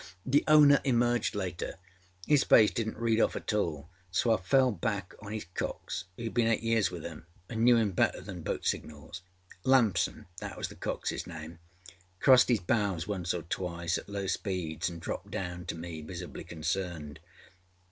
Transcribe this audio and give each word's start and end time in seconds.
The 0.25 0.43
owner 0.47 0.81
emerged 0.83 1.35
later. 1.35 1.75
His 2.25 2.43
face 2.43 2.71
didnât 2.71 2.95
read 2.99 3.21
off 3.21 3.35
at 3.35 3.53
all, 3.53 3.87
so 4.09 4.33
I 4.33 4.37
fell 4.41 4.71
back 4.71 5.13
on 5.21 5.31
his 5.31 5.45
cox, 5.53 6.05
âooâd 6.17 6.33
been 6.33 6.47
eight 6.47 6.63
years 6.63 6.89
with 6.89 7.03
him 7.05 7.27
and 7.47 7.63
knew 7.63 7.77
him 7.77 7.91
better 7.91 8.19
than 8.19 8.41
boat 8.41 8.65
signals. 8.65 9.21
Lamsonâthat 9.63 10.57
was 10.57 10.69
the 10.69 10.75
coxâs 10.75 11.27
nameâcrossed 11.27 12.49
âis 12.57 12.65
bows 12.65 13.05
once 13.07 13.31
or 13.31 13.43
twice 13.43 13.99
at 13.99 14.09
low 14.09 14.25
speeds 14.25 14.89
anâ 14.89 15.01
dropped 15.01 15.29
down 15.29 15.67
to 15.67 15.75
me 15.75 16.01
visibly 16.01 16.43
concerned. 16.45 17.19